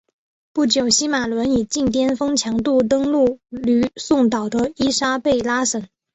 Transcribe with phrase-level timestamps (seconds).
[0.51, 5.87] 不久西马仑以近颠峰强度登陆吕宋岛的伊莎贝拉省。